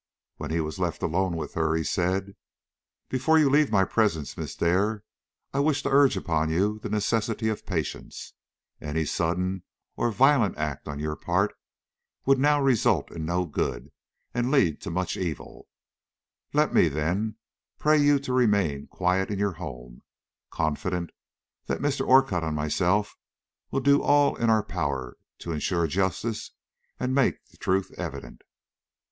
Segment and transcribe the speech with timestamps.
[0.37, 2.35] When he was left alone with her, he said:
[3.07, 5.03] "Before you leave my presence, Miss Dare,
[5.53, 8.33] I wish to urge upon you the necessity of patience.
[8.81, 9.61] Any sudden
[9.95, 11.53] or violent act on your part
[12.25, 13.91] now would result in no good,
[14.33, 15.67] and lead to much evil.
[16.51, 17.35] Let me, then,
[17.77, 20.01] pray you to remain quiet in your home,
[20.49, 21.11] confident
[21.67, 22.07] that Mr.
[22.07, 23.15] Orcutt and myself
[23.69, 26.53] will do all in our power to insure justice
[26.99, 28.41] and make the truth evident."